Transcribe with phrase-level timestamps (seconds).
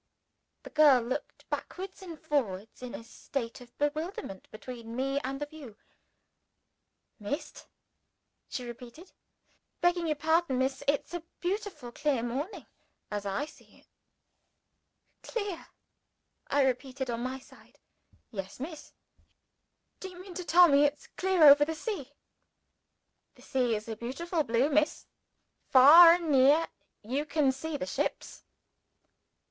[0.63, 5.45] The girl looked backwards and forwards in a state of bewilderment between me and the
[5.45, 5.77] view.
[7.19, 7.67] "Mist?"
[8.49, 9.11] she repeated.
[9.79, 12.65] "Begging your pardon, Miss, it's a beautiful clear morning
[13.11, 13.85] as I see it."
[15.21, 15.67] "Clear?"
[16.47, 17.77] I repeated on my side.
[18.31, 18.93] "Yes, Miss!"
[19.99, 22.11] "Do you mean to tell me it's clear over the sea?"
[23.35, 25.05] "The sea is a beautiful blue, Miss.
[25.69, 26.69] Far and near,
[27.03, 28.43] you can see the ships."